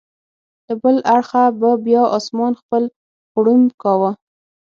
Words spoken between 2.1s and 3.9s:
اسمان خپل غړومب